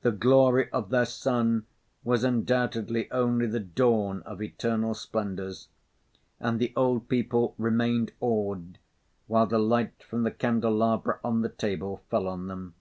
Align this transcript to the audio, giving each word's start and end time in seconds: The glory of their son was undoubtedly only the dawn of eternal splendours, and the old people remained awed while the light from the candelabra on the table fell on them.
The 0.00 0.10
glory 0.10 0.68
of 0.72 0.90
their 0.90 1.04
son 1.06 1.66
was 2.02 2.24
undoubtedly 2.24 3.08
only 3.12 3.46
the 3.46 3.60
dawn 3.60 4.22
of 4.24 4.42
eternal 4.42 4.92
splendours, 4.92 5.68
and 6.40 6.58
the 6.58 6.72
old 6.74 7.08
people 7.08 7.54
remained 7.58 8.10
awed 8.18 8.78
while 9.28 9.46
the 9.46 9.60
light 9.60 10.02
from 10.02 10.24
the 10.24 10.32
candelabra 10.32 11.20
on 11.22 11.42
the 11.42 11.48
table 11.48 12.02
fell 12.10 12.26
on 12.26 12.48
them. 12.48 12.74